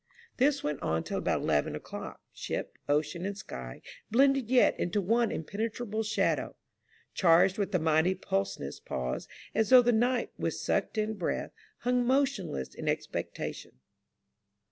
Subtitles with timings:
[0.37, 5.31] This went on till about eleven o'clock, ship, ocean, and sky blended yet into one
[5.31, 6.55] impenetrable shadow,
[7.13, 11.51] charged with the mighty pulseless pause, as though the night, with sucked in breath,
[11.81, 13.73] hung motionless in expec tation.